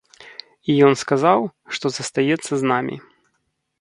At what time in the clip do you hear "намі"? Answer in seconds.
2.73-2.95